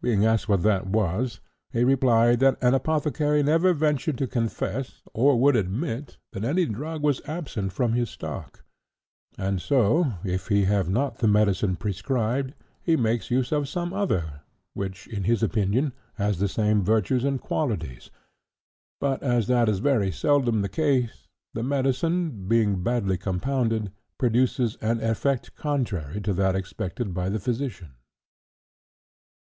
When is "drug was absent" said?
6.64-7.74